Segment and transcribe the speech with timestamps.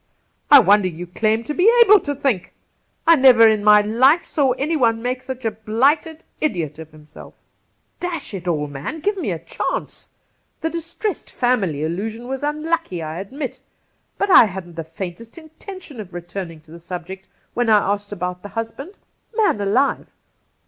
[0.49, 2.55] I wonder you claim to be able to think!
[3.05, 7.35] I never in my life saw any one make such a blighted idiot of himself!'
[7.99, 8.99] 140 Cassidy' Dash it all, man!
[9.01, 10.09] give me a chance.
[10.61, 13.61] The" distressed family" allusion was unlucky, I admit;
[14.17, 18.41] but I hadn't the faintest intention of returning to the subject when I asked about
[18.41, 18.93] the husband.
[19.35, 20.15] Man alive